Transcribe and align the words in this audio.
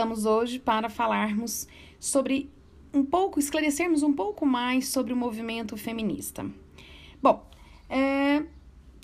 voltamos 0.00 0.24
hoje 0.24 0.58
para 0.58 0.88
falarmos 0.88 1.68
sobre 1.98 2.50
um 2.92 3.04
pouco, 3.04 3.38
esclarecermos 3.38 4.02
um 4.02 4.14
pouco 4.14 4.46
mais 4.46 4.88
sobre 4.88 5.12
o 5.12 5.16
movimento 5.16 5.76
feminista. 5.76 6.46
Bom, 7.22 7.46
é, 7.86 8.42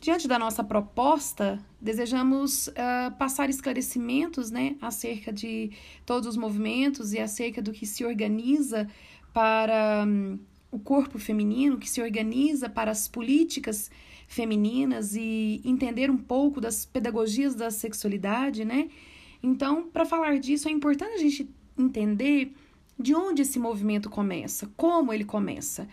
diante 0.00 0.26
da 0.26 0.38
nossa 0.38 0.64
proposta, 0.64 1.62
desejamos 1.78 2.68
uh, 2.68 3.14
passar 3.18 3.50
esclarecimentos 3.50 4.50
né, 4.50 4.76
acerca 4.80 5.30
de 5.30 5.70
todos 6.06 6.26
os 6.26 6.36
movimentos 6.36 7.12
e 7.12 7.18
acerca 7.18 7.60
do 7.60 7.72
que 7.72 7.84
se 7.84 8.02
organiza 8.02 8.88
para 9.34 10.02
um, 10.08 10.38
o 10.70 10.78
corpo 10.78 11.18
feminino, 11.18 11.76
que 11.76 11.90
se 11.90 12.00
organiza 12.00 12.70
para 12.70 12.90
as 12.90 13.06
políticas 13.06 13.90
femininas 14.26 15.14
e 15.14 15.60
entender 15.62 16.10
um 16.10 16.16
pouco 16.16 16.58
das 16.58 16.86
pedagogias 16.86 17.54
da 17.54 17.70
sexualidade, 17.70 18.64
né? 18.64 18.88
Então, 19.46 19.88
para 19.92 20.04
falar 20.04 20.40
disso, 20.40 20.68
é 20.68 20.72
importante 20.72 21.14
a 21.14 21.18
gente 21.18 21.48
entender 21.78 22.52
de 22.98 23.14
onde 23.14 23.42
esse 23.42 23.60
movimento 23.60 24.10
começa, 24.10 24.68
como 24.76 25.12
ele 25.12 25.24
começa. 25.24 25.86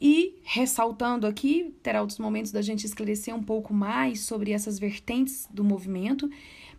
E, 0.00 0.36
ressaltando 0.44 1.26
aqui, 1.26 1.74
terá 1.82 2.00
outros 2.00 2.20
momentos 2.20 2.52
da 2.52 2.62
gente 2.62 2.86
esclarecer 2.86 3.34
um 3.34 3.42
pouco 3.42 3.74
mais 3.74 4.20
sobre 4.20 4.52
essas 4.52 4.78
vertentes 4.78 5.48
do 5.52 5.64
movimento, 5.64 6.30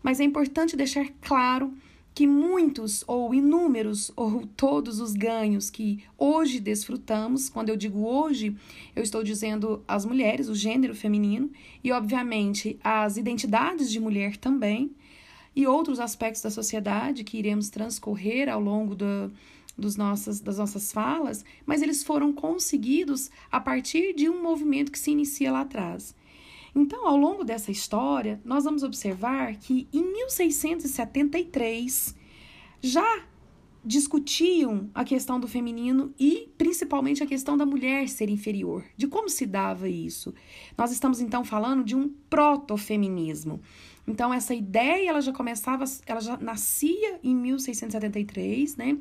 mas 0.01 0.21
é 0.21 0.23
importante 0.23 0.77
deixar 0.77 1.05
claro 1.19 1.73
que 2.13 2.25
muitos 2.25 3.03
ou 3.07 3.35
inúmeros 3.35 4.09
ou 4.15 4.47
todos 4.55 5.01
os 5.01 5.13
ganhos 5.13 5.69
que 5.69 6.01
hoje 6.17 6.61
desfrutamos, 6.61 7.49
quando 7.49 7.67
eu 7.67 7.75
digo 7.75 8.07
hoje, 8.07 8.55
eu 8.95 9.03
estou 9.03 9.21
dizendo 9.21 9.83
as 9.85 10.05
mulheres, 10.05 10.47
o 10.47 10.55
gênero 10.55 10.95
feminino 10.95 11.51
e, 11.83 11.91
obviamente, 11.91 12.79
as 12.81 13.17
identidades 13.17 13.91
de 13.91 13.99
mulher 13.99 14.37
também, 14.37 14.95
e 15.55 15.65
outros 15.65 15.99
aspectos 15.99 16.41
da 16.41 16.49
sociedade 16.49 17.23
que 17.23 17.37
iremos 17.37 17.69
transcorrer 17.69 18.49
ao 18.49 18.59
longo 18.59 18.95
do, 18.95 19.31
dos 19.77 19.95
nossas, 19.95 20.39
das 20.39 20.57
nossas 20.57 20.91
falas, 20.91 21.45
mas 21.65 21.81
eles 21.81 22.03
foram 22.03 22.33
conseguidos 22.33 23.29
a 23.51 23.59
partir 23.59 24.13
de 24.13 24.29
um 24.29 24.41
movimento 24.41 24.91
que 24.91 24.99
se 24.99 25.11
inicia 25.11 25.51
lá 25.51 25.61
atrás. 25.61 26.15
Então, 26.75 27.07
ao 27.07 27.15
longo 27.15 27.45
dessa 27.45 27.71
história, 27.71 28.41
nós 28.43 28.65
vamos 28.65 28.83
observar 28.83 29.55
que 29.55 29.87
em 29.93 30.03
1673 30.11 32.13
já 32.81 33.23
discutiam 33.85 34.89
a 34.95 35.05
questão 35.05 35.39
do 35.39 35.47
feminino 35.47 36.11
e 36.19 36.49
principalmente 36.57 37.23
a 37.23 37.27
questão 37.27 37.55
da 37.55 37.65
mulher 37.65 38.09
ser 38.09 38.29
inferior, 38.29 38.83
de 38.97 39.07
como 39.07 39.29
se 39.29 39.45
dava 39.45 39.87
isso. 39.87 40.33
Nós 40.77 40.91
estamos 40.91 41.21
então 41.21 41.45
falando 41.45 41.83
de 41.83 41.95
um 41.95 42.09
protofeminismo. 42.29 43.61
Então 44.07 44.33
essa 44.33 44.53
ideia 44.53 45.09
ela 45.09 45.21
já 45.21 45.33
começava, 45.33 45.83
ela 46.05 46.21
já 46.21 46.37
nascia 46.37 47.19
em 47.23 47.35
1673, 47.35 48.75
né? 48.77 48.97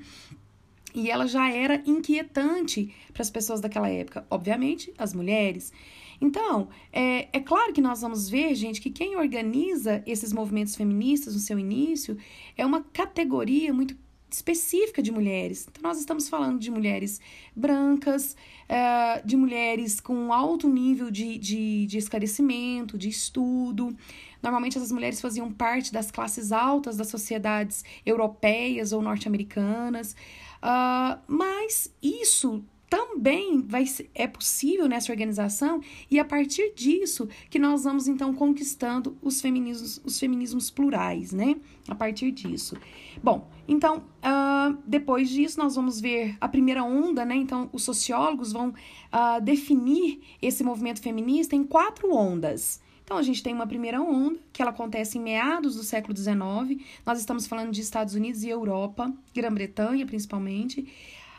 E 0.94 1.10
ela 1.10 1.26
já 1.26 1.50
era 1.50 1.82
inquietante 1.84 2.94
para 3.12 3.22
as 3.22 3.30
pessoas 3.30 3.60
daquela 3.60 3.88
época, 3.88 4.24
obviamente, 4.30 4.94
as 4.96 5.12
mulheres. 5.12 5.72
Então, 6.20 6.68
é, 6.92 7.28
é 7.36 7.40
claro 7.40 7.72
que 7.72 7.80
nós 7.80 8.00
vamos 8.00 8.28
ver, 8.28 8.54
gente, 8.54 8.80
que 8.80 8.90
quem 8.90 9.16
organiza 9.16 10.02
esses 10.06 10.32
movimentos 10.32 10.76
feministas 10.76 11.34
no 11.34 11.40
seu 11.40 11.58
início 11.58 12.16
é 12.56 12.64
uma 12.64 12.82
categoria 12.82 13.74
muito 13.74 13.96
específica 14.34 15.02
de 15.02 15.10
mulheres. 15.10 15.66
Então, 15.70 15.82
nós 15.82 15.98
estamos 15.98 16.28
falando 16.28 16.58
de 16.58 16.70
mulheres 16.70 17.20
brancas, 17.54 18.36
é, 18.68 19.22
de 19.24 19.36
mulheres 19.36 20.00
com 20.00 20.32
alto 20.32 20.68
nível 20.68 21.10
de, 21.10 21.38
de, 21.38 21.86
de 21.86 21.98
esclarecimento, 21.98 22.98
de 22.98 23.08
estudo. 23.08 23.96
Normalmente, 24.42 24.76
essas 24.76 24.92
mulheres 24.92 25.20
faziam 25.20 25.50
parte 25.52 25.92
das 25.92 26.10
classes 26.10 26.52
altas 26.52 26.96
das 26.96 27.08
sociedades 27.08 27.84
europeias 28.04 28.92
ou 28.92 29.00
norte-americanas. 29.00 30.14
Uh, 30.62 31.20
mas 31.26 31.94
isso 32.02 32.64
também 32.94 33.60
vai 33.60 33.84
é 34.14 34.28
possível 34.28 34.86
nessa 34.86 35.10
organização 35.10 35.80
e 36.08 36.20
a 36.20 36.24
partir 36.24 36.72
disso 36.76 37.28
que 37.50 37.58
nós 37.58 37.82
vamos 37.82 38.06
então 38.06 38.32
conquistando 38.32 39.18
os 39.20 39.40
feminismos, 39.40 40.00
os 40.04 40.16
feminismos 40.16 40.70
plurais, 40.70 41.32
né? 41.32 41.56
A 41.88 41.94
partir 41.96 42.30
disso. 42.30 42.76
Bom, 43.20 43.50
então 43.66 43.96
uh, 43.98 44.78
depois 44.86 45.28
disso 45.28 45.58
nós 45.58 45.74
vamos 45.74 46.00
ver 46.00 46.36
a 46.40 46.46
primeira 46.46 46.84
onda, 46.84 47.24
né? 47.24 47.34
Então 47.34 47.68
os 47.72 47.82
sociólogos 47.82 48.52
vão 48.52 48.68
uh, 48.68 49.40
definir 49.42 50.20
esse 50.40 50.62
movimento 50.62 51.02
feminista 51.02 51.56
em 51.56 51.64
quatro 51.64 52.14
ondas. 52.14 52.80
Então, 53.02 53.18
a 53.18 53.22
gente 53.22 53.42
tem 53.42 53.52
uma 53.52 53.66
primeira 53.66 54.00
onda, 54.00 54.38
que 54.50 54.62
ela 54.62 54.70
acontece 54.70 55.18
em 55.18 55.20
meados 55.20 55.76
do 55.76 55.82
século 55.82 56.16
XIX. 56.16 56.82
Nós 57.04 57.18
estamos 57.20 57.46
falando 57.46 57.70
de 57.70 57.82
Estados 57.82 58.14
Unidos 58.14 58.42
e 58.44 58.48
Europa, 58.48 59.12
Grã-Bretanha 59.34 60.06
principalmente 60.06 60.90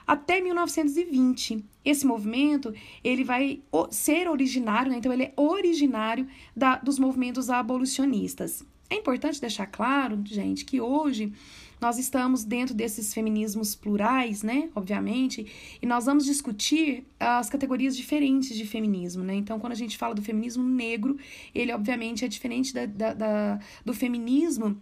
até 0.05 0.41
1920. 0.41 1.63
Esse 1.83 2.05
movimento 2.05 2.73
ele 3.03 3.23
vai 3.23 3.61
ser 3.91 4.27
originário, 4.27 4.91
né? 4.91 4.97
então 4.97 5.13
ele 5.13 5.23
é 5.23 5.33
originário 5.35 6.27
da, 6.55 6.77
dos 6.77 6.97
movimentos 6.99 7.49
abolicionistas. 7.49 8.65
É 8.89 8.95
importante 8.95 9.41
deixar 9.41 9.65
claro, 9.65 10.21
gente, 10.25 10.63
que 10.63 10.79
hoje 10.79 11.33
nós 11.81 11.97
estamos 11.97 12.43
dentro 12.43 12.73
desses 12.73 13.13
feminismos 13.13 13.75
plurais, 13.75 14.43
né? 14.43 14.69
Obviamente, 14.75 15.45
e 15.81 15.85
nós 15.85 16.05
vamos 16.05 16.25
discutir 16.25 17.03
as 17.19 17.49
categorias 17.49 17.95
diferentes 17.97 18.55
de 18.55 18.65
feminismo, 18.65 19.23
né? 19.23 19.35
Então, 19.35 19.59
quando 19.59 19.73
a 19.73 19.75
gente 19.75 19.97
fala 19.97 20.15
do 20.15 20.21
feminismo 20.21 20.63
negro, 20.63 21.17
ele 21.53 21.71
obviamente 21.73 22.23
é 22.23 22.27
diferente 22.27 22.73
da, 22.73 22.85
da, 22.85 23.13
da 23.13 23.59
do 23.83 23.93
feminismo 23.93 24.81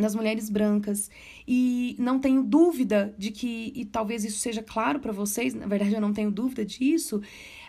das 0.00 0.14
mulheres 0.14 0.50
brancas. 0.50 1.10
E 1.46 1.96
não 1.98 2.18
tenho 2.18 2.42
dúvida 2.42 3.14
de 3.18 3.30
que, 3.30 3.72
e 3.74 3.84
talvez 3.84 4.24
isso 4.24 4.38
seja 4.38 4.62
claro 4.62 5.00
para 5.00 5.12
vocês, 5.12 5.54
na 5.54 5.66
verdade 5.66 5.94
eu 5.94 6.00
não 6.00 6.12
tenho 6.12 6.30
dúvida 6.30 6.64
disso, 6.64 7.20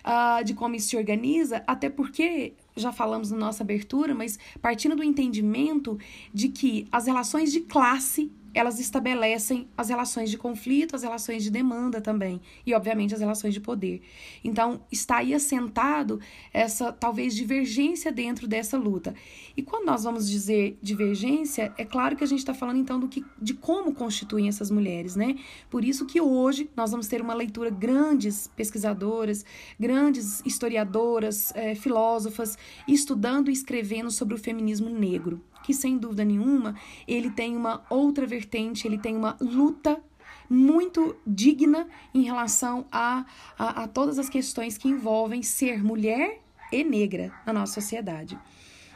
uh, 0.06 0.44
de 0.44 0.54
como 0.54 0.76
isso 0.76 0.90
se 0.90 0.98
organiza, 0.98 1.64
até 1.66 1.90
porque 1.90 2.54
já 2.76 2.92
falamos 2.92 3.32
na 3.32 3.38
nossa 3.38 3.64
abertura, 3.64 4.14
mas 4.14 4.38
partindo 4.62 4.96
do 4.96 5.04
entendimento 5.04 5.98
de 6.34 6.50
que 6.50 6.88
as 6.92 7.08
relações 7.08 7.52
de 7.52 7.62
classe 7.62 8.32
elas 8.58 8.80
estabelecem 8.80 9.68
as 9.78 9.90
relações 9.90 10.30
de 10.30 10.38
conflito, 10.38 10.96
as 10.96 11.04
relações 11.04 11.44
de 11.44 11.52
demanda 11.52 12.02
também, 12.02 12.42
e 12.66 12.74
obviamente 12.74 13.14
as 13.14 13.20
relações 13.20 13.54
de 13.54 13.60
poder. 13.60 14.02
Então, 14.44 14.82
está 14.92 15.18
aí 15.18 15.34
assentado 15.34 16.20
essa 16.54 16.92
talvez 16.92 17.36
divergência 17.36 18.12
dentro 18.12 18.48
dessa 18.48 18.78
luta. 18.78 19.14
E 19.56 19.62
quando 19.62 19.86
nós 19.86 20.04
vamos 20.04 20.30
dizer 20.30 20.78
divergência, 20.82 21.74
é 21.78 21.86
claro 21.86 22.16
que 22.16 22.24
a 22.24 22.28
gente 22.28 22.40
está 22.40 22.54
falando 22.54 22.78
então 22.78 23.00
do 23.00 23.08
que, 23.08 23.24
de 23.42 23.54
como 23.54 23.94
constituem 23.94 24.48
essas 24.48 24.72
mulheres, 24.72 25.16
né? 25.16 25.36
Por 25.70 25.84
isso 25.84 26.06
que 26.06 26.20
hoje 26.20 26.70
nós 26.76 26.92
vamos 26.92 27.08
ter 27.08 27.22
uma 27.22 27.34
leitura 27.34 27.70
grandes 27.70 28.48
pesquisadoras, 28.48 29.46
grandes 29.80 30.42
historiadoras, 30.46 31.54
é, 31.56 31.76
filósofas, 31.76 32.58
estudando 32.88 33.50
e 33.50 33.54
escrevendo 33.54 34.10
sobre 34.10 34.36
o 34.36 34.38
feminismo 34.38 34.90
negro 34.90 35.42
que 35.68 35.74
sem 35.74 35.98
dúvida 35.98 36.24
nenhuma 36.24 36.76
ele 37.06 37.30
tem 37.30 37.58
uma 37.58 37.84
outra 37.90 38.26
vertente, 38.26 38.88
ele 38.88 38.98
tem 38.98 39.18
uma 39.18 39.36
luta 39.42 40.02
muito 40.50 41.18
digna 41.28 41.90
em 42.14 42.22
relação 42.22 42.86
a, 42.90 43.26
a, 43.60 43.84
a 43.84 43.88
todas 43.90 44.18
as 44.18 44.30
questões 44.30 44.78
que 44.78 44.88
envolvem 44.88 45.44
ser 45.44 45.84
mulher 45.84 46.42
e 46.72 46.86
negra 46.86 47.34
na 47.46 47.52
nossa 47.52 47.82
sociedade. 47.82 48.40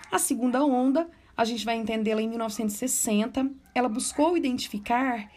A 0.10 0.18
segunda 0.18 0.64
onda, 0.64 1.10
a 1.36 1.44
gente 1.44 1.66
vai 1.66 1.76
entendê-la 1.76 2.22
em 2.22 2.30
1960, 2.30 3.52
ela 3.76 3.90
buscou 3.90 4.38
identificar 4.38 5.30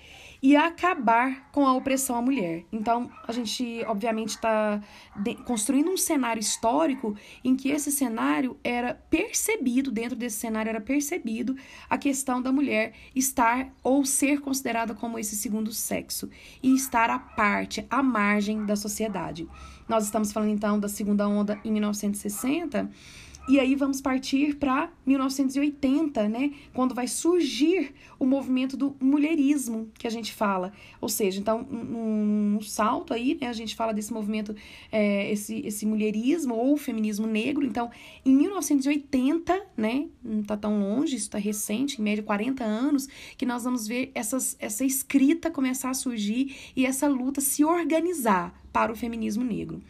e 0.44 0.54
acabar 0.56 1.48
com 1.50 1.66
a 1.66 1.72
opressão 1.72 2.16
à 2.16 2.20
mulher. 2.20 2.66
Então, 2.70 3.10
a 3.26 3.32
gente, 3.32 3.82
obviamente, 3.86 4.34
está 4.36 4.78
construindo 5.46 5.90
um 5.90 5.96
cenário 5.96 6.38
histórico 6.38 7.16
em 7.42 7.56
que 7.56 7.70
esse 7.70 7.90
cenário 7.90 8.54
era 8.62 8.92
percebido, 9.08 9.90
dentro 9.90 10.14
desse 10.14 10.36
cenário 10.36 10.68
era 10.68 10.82
percebido 10.82 11.56
a 11.88 11.96
questão 11.96 12.42
da 12.42 12.52
mulher 12.52 12.92
estar 13.16 13.72
ou 13.82 14.04
ser 14.04 14.42
considerada 14.42 14.94
como 14.94 15.18
esse 15.18 15.34
segundo 15.34 15.72
sexo 15.72 16.28
e 16.62 16.74
estar 16.74 17.08
à 17.08 17.18
parte, 17.18 17.86
à 17.88 18.02
margem 18.02 18.66
da 18.66 18.76
sociedade. 18.76 19.48
Nós 19.88 20.04
estamos 20.04 20.30
falando 20.30 20.50
então 20.50 20.78
da 20.78 20.90
segunda 20.90 21.26
onda 21.26 21.58
em 21.64 21.72
1960 21.72 22.90
e 23.46 23.60
aí 23.60 23.74
vamos 23.74 24.00
partir 24.00 24.56
para 24.56 24.90
1980, 25.04 26.28
né? 26.28 26.52
Quando 26.72 26.94
vai 26.94 27.06
surgir 27.06 27.92
o 28.18 28.24
movimento 28.24 28.74
do 28.74 28.96
mulherismo, 28.98 29.90
que 29.98 30.06
a 30.06 30.10
gente 30.10 30.32
fala. 30.32 30.72
Ou 30.98 31.10
seja, 31.10 31.40
então, 31.40 31.66
um, 31.70 32.56
um 32.56 32.60
salto 32.62 33.12
aí, 33.12 33.36
né? 33.38 33.48
A 33.48 33.52
gente 33.52 33.76
fala 33.76 33.92
desse 33.92 34.12
movimento, 34.14 34.56
é, 34.90 35.30
esse, 35.30 35.60
esse 35.66 35.84
mulherismo 35.84 36.54
ou 36.54 36.74
feminismo 36.78 37.26
negro. 37.26 37.66
Então, 37.66 37.90
em 38.24 38.34
1980, 38.34 39.66
né? 39.76 40.06
Não 40.22 40.42
tá 40.42 40.56
tão 40.56 40.80
longe, 40.80 41.16
isso 41.16 41.28
tá 41.28 41.38
recente, 41.38 42.00
em 42.00 42.04
média 42.04 42.24
40 42.24 42.64
anos, 42.64 43.06
que 43.36 43.44
nós 43.44 43.64
vamos 43.64 43.86
ver 43.86 44.10
essas, 44.14 44.56
essa 44.58 44.86
escrita 44.86 45.50
começar 45.50 45.90
a 45.90 45.94
surgir 45.94 46.56
e 46.74 46.86
essa 46.86 47.06
luta 47.06 47.42
se 47.42 47.62
organizar 47.62 48.58
para 48.72 48.90
o 48.90 48.96
feminismo 48.96 49.44
negro. 49.44 49.82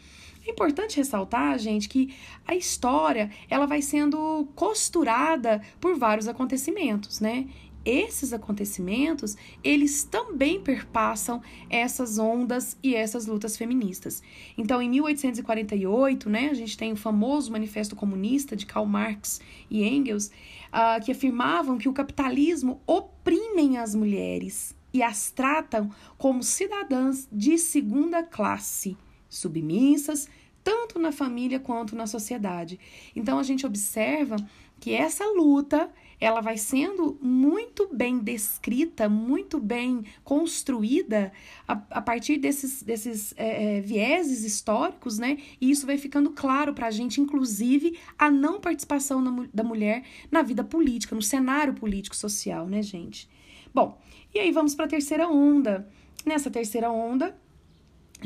É 0.45 0.51
importante 0.51 0.97
ressaltar, 0.97 1.57
gente, 1.57 1.89
que 1.89 2.13
a 2.45 2.55
história 2.55 3.31
ela 3.49 3.65
vai 3.65 3.81
sendo 3.81 4.47
costurada 4.55 5.61
por 5.81 5.97
vários 5.97 6.27
acontecimentos, 6.27 7.19
né? 7.19 7.47
esses 7.85 8.33
acontecimentos, 8.33 9.37
eles 9.63 10.03
também 10.03 10.59
perpassam 10.59 11.41
essas 11.69 12.17
ondas 12.17 12.75
e 12.81 12.95
essas 12.95 13.27
lutas 13.27 13.55
feministas. 13.55 14.23
Então, 14.57 14.81
em 14.81 14.89
1848, 14.89 16.27
né, 16.27 16.49
a 16.49 16.53
gente 16.55 16.75
tem 16.75 16.91
o 16.91 16.97
famoso 16.97 17.51
Manifesto 17.51 17.95
Comunista 17.95 18.55
de 18.55 18.65
Karl 18.65 18.87
Marx 18.87 19.39
e 19.69 19.83
Engels, 19.83 20.31
uh, 20.73 21.03
que 21.03 21.11
afirmavam 21.11 21.77
que 21.77 21.87
o 21.87 21.93
capitalismo 21.93 22.81
oprime 22.87 23.77
as 23.77 23.93
mulheres 23.93 24.75
e 24.91 25.03
as 25.03 25.29
tratam 25.29 25.91
como 26.17 26.41
cidadãs 26.41 27.27
de 27.31 27.57
segunda 27.57 28.23
classe, 28.23 28.97
submissas, 29.37 30.27
tanto 30.63 30.97
na 30.97 31.11
família 31.11 31.59
quanto 31.59 31.95
na 31.95 32.07
sociedade. 32.07 32.79
Então 33.15 33.37
a 33.37 33.43
gente 33.43 33.65
observa 33.65 34.37
que 34.79 34.93
essa 34.93 35.25
luta 35.25 35.89
ela 36.19 36.41
vai 36.41 36.57
sendo 36.57 37.17
muito 37.21 37.89
bem 37.93 38.19
descrita, 38.19 39.09
muito 39.09 39.59
bem 39.59 40.05
construída 40.23 41.31
a, 41.67 41.73
a 41.89 42.01
partir 42.01 42.37
desses, 42.37 42.81
desses 42.81 43.33
é, 43.37 43.81
vieses 43.81 44.43
históricos, 44.43 45.19
né? 45.19 45.37
E 45.59 45.69
isso 45.69 45.85
vai 45.85 45.97
ficando 45.97 46.31
claro 46.31 46.73
para 46.73 46.87
a 46.87 46.91
gente, 46.91 47.19
inclusive, 47.19 47.99
a 48.17 48.31
não 48.31 48.59
participação 48.59 49.21
na, 49.21 49.47
da 49.53 49.63
mulher 49.63 50.03
na 50.31 50.41
vida 50.41 50.63
política, 50.63 51.15
no 51.15 51.21
cenário 51.21 51.73
político-social, 51.73 52.67
né, 52.67 52.81
gente? 52.81 53.29
Bom, 53.73 53.99
e 54.33 54.39
aí 54.39 54.51
vamos 54.51 54.73
para 54.73 54.85
a 54.85 54.89
terceira 54.89 55.27
onda. 55.27 55.87
Nessa 56.25 56.49
terceira 56.49 56.89
onda, 56.89 57.37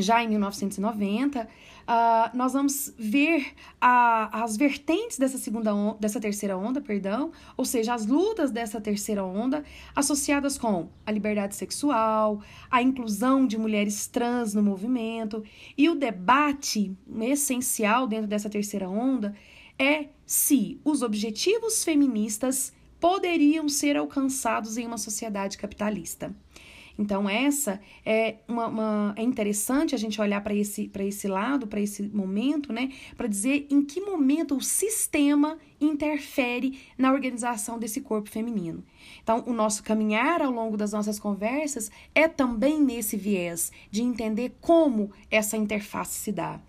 já 0.02 0.24
em 0.24 0.30
1990, 0.30 1.44
uh, 1.44 2.38
nós 2.38 2.54
vamos 2.54 2.94
ver 2.98 3.54
a, 3.80 4.44
as 4.44 4.56
vertentes 4.56 5.18
dessa 5.18 5.38
segunda 5.38 5.72
dessa 6.00 6.20
terceira 6.20 6.58
onda, 6.58 6.82
perdão, 6.82 7.32
ou 7.58 7.66
seja, 7.66 7.94
as 7.94 8.06
lutas 8.06 8.52
dessa 8.52 8.80
terceira 8.80 9.24
onda 9.24 9.64
associadas 9.96 10.58
com 10.58 10.90
a 11.06 11.12
liberdade 11.12 11.56
sexual, 11.56 12.42
a 12.70 12.82
inclusão 12.82 13.46
de 13.46 13.58
mulheres 13.58 14.08
trans 14.08 14.54
no 14.54 14.64
movimento 14.64 15.44
e 15.78 15.90
o 15.90 15.96
debate 15.96 16.96
essencial 17.22 18.08
dentro 18.08 18.28
dessa 18.28 18.50
terceira 18.50 18.90
onda 18.90 19.36
é 19.78 20.08
se 20.26 20.80
os 20.84 21.02
objetivos 21.02 21.84
feministas 21.84 22.74
poderiam 23.00 23.70
ser 23.70 23.96
alcançados 23.96 24.78
em 24.78 24.86
uma 24.86 24.98
sociedade 24.98 25.58
capitalista. 25.58 26.36
Então, 27.00 27.30
essa 27.30 27.80
é 28.06 28.40
uma, 28.46 28.68
uma 28.68 29.14
é 29.16 29.24
interessante 29.24 29.96
a 29.96 29.98
gente 29.98 30.20
olhar 30.20 30.42
para 30.42 30.54
esse, 30.54 30.92
esse 30.94 31.30
lado, 31.30 31.66
para 31.66 31.80
esse 31.80 32.04
momento, 32.04 32.74
né? 32.74 32.92
Para 33.16 33.26
dizer 33.26 33.68
em 33.70 33.86
que 33.86 34.02
momento 34.02 34.58
o 34.58 34.62
sistema 34.62 35.58
interfere 35.80 36.78
na 36.98 37.14
organização 37.14 37.80
desse 37.80 38.02
corpo 38.02 38.30
feminino. 38.30 38.84
Então, 39.24 39.46
o 39.48 39.54
nosso 39.54 39.82
caminhar 39.82 40.42
ao 40.42 40.52
longo 40.52 40.76
das 40.76 40.92
nossas 40.92 41.18
conversas 41.18 41.90
é 42.14 42.28
também 42.28 42.82
nesse 42.82 43.16
viés 43.16 43.72
de 43.90 44.02
entender 44.02 44.58
como 44.60 45.10
essa 45.32 45.56
interface 45.56 46.20
se 46.20 46.34
dá. 46.34 46.60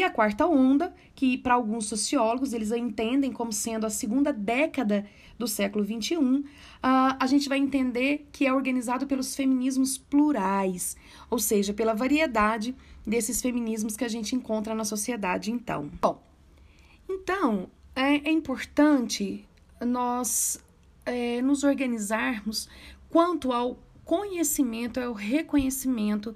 E 0.00 0.02
a 0.02 0.08
quarta 0.08 0.46
onda, 0.46 0.94
que 1.14 1.36
para 1.36 1.52
alguns 1.52 1.84
sociólogos 1.84 2.54
eles 2.54 2.72
a 2.72 2.78
entendem 2.78 3.30
como 3.30 3.52
sendo 3.52 3.84
a 3.84 3.90
segunda 3.90 4.32
década 4.32 5.04
do 5.38 5.46
século 5.46 5.84
XXI, 5.84 6.16
uh, 6.16 6.42
a 7.20 7.26
gente 7.26 7.50
vai 7.50 7.58
entender 7.58 8.26
que 8.32 8.46
é 8.46 8.52
organizado 8.54 9.06
pelos 9.06 9.36
feminismos 9.36 9.98
plurais, 9.98 10.96
ou 11.28 11.38
seja, 11.38 11.74
pela 11.74 11.92
variedade 11.92 12.74
desses 13.06 13.42
feminismos 13.42 13.94
que 13.94 14.02
a 14.02 14.08
gente 14.08 14.34
encontra 14.34 14.74
na 14.74 14.86
sociedade, 14.86 15.50
então. 15.50 15.90
Bom, 16.00 16.22
então 17.06 17.68
é, 17.94 18.26
é 18.26 18.32
importante 18.32 19.46
nós 19.86 20.64
é, 21.04 21.42
nos 21.42 21.62
organizarmos 21.62 22.70
quanto 23.10 23.52
ao 23.52 23.78
conhecimento, 24.02 24.98
ao 24.98 25.12
reconhecimento 25.12 26.34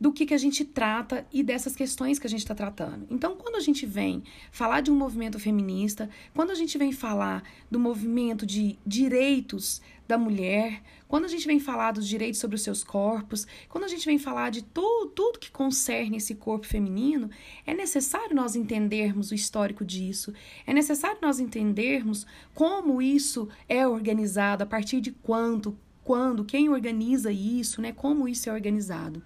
do 0.00 0.12
que, 0.12 0.26
que 0.26 0.34
a 0.34 0.38
gente 0.38 0.64
trata 0.64 1.26
e 1.32 1.42
dessas 1.42 1.74
questões 1.74 2.18
que 2.18 2.26
a 2.26 2.30
gente 2.30 2.40
está 2.40 2.54
tratando. 2.54 3.06
Então, 3.10 3.36
quando 3.36 3.56
a 3.56 3.60
gente 3.60 3.86
vem 3.86 4.22
falar 4.50 4.82
de 4.82 4.90
um 4.90 4.96
movimento 4.96 5.38
feminista, 5.38 6.08
quando 6.34 6.50
a 6.50 6.54
gente 6.54 6.76
vem 6.76 6.92
falar 6.92 7.42
do 7.70 7.78
movimento 7.78 8.44
de 8.44 8.78
direitos 8.86 9.80
da 10.06 10.16
mulher, 10.16 10.82
quando 11.08 11.24
a 11.24 11.28
gente 11.28 11.46
vem 11.46 11.58
falar 11.58 11.92
dos 11.92 12.06
direitos 12.06 12.38
sobre 12.40 12.56
os 12.56 12.62
seus 12.62 12.84
corpos, 12.84 13.46
quando 13.68 13.84
a 13.84 13.88
gente 13.88 14.06
vem 14.06 14.18
falar 14.18 14.50
de 14.50 14.62
tudo, 14.62 15.10
tudo 15.10 15.38
que 15.38 15.50
concerne 15.50 16.18
esse 16.18 16.34
corpo 16.34 16.66
feminino, 16.66 17.30
é 17.66 17.74
necessário 17.74 18.36
nós 18.36 18.54
entendermos 18.54 19.30
o 19.30 19.34
histórico 19.34 19.84
disso, 19.84 20.32
é 20.66 20.72
necessário 20.72 21.18
nós 21.22 21.40
entendermos 21.40 22.26
como 22.54 23.02
isso 23.02 23.48
é 23.68 23.86
organizado, 23.86 24.62
a 24.62 24.66
partir 24.66 25.00
de 25.00 25.10
quanto, 25.10 25.76
quando, 26.04 26.44
quem 26.44 26.68
organiza 26.68 27.32
isso, 27.32 27.80
né? 27.80 27.92
Como 27.92 28.28
isso 28.28 28.48
é 28.48 28.52
organizado. 28.52 29.22